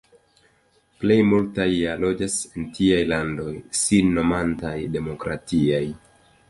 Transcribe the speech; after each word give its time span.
Plej 1.03 1.17
multaj 1.33 1.67
ja 1.73 1.93
loĝas 2.05 2.39
en 2.55 2.67
tiaj 2.79 3.05
landoj 3.13 3.49
sin 3.85 4.13
nomantaj 4.21 4.77
demokratiaj. 4.99 5.85